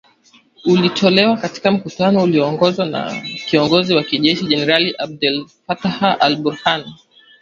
ulitolewa 0.65 1.37
katika 1.37 1.71
mkutano 1.71 2.23
ulioongozwa 2.23 2.85
na 2.85 3.21
kiongozi 3.47 3.95
wa 3.95 4.03
kijeshi, 4.03 4.45
jenerali 4.45 4.95
Abdel 4.97 5.45
Fattah 5.67 6.17
al- 6.19 6.35
Burhan 6.35 6.85